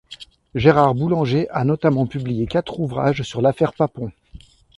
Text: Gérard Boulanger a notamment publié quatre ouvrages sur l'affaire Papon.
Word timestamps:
Gérard 0.55 0.95
Boulanger 0.95 1.47
a 1.51 1.63
notamment 1.63 2.07
publié 2.07 2.47
quatre 2.47 2.79
ouvrages 2.79 3.21
sur 3.21 3.39
l'affaire 3.39 3.71
Papon. 3.71 4.11